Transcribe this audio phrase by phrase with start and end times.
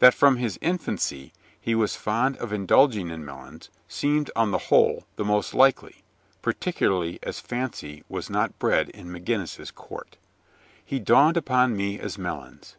[0.00, 5.06] That from his infancy, he was fond of indulging in melons, seemed on the whole
[5.16, 6.04] the most likely,
[6.42, 10.18] particularly as Fancy was not bred in McGinnis's Court.
[10.84, 12.76] He dawned upon me as Melons.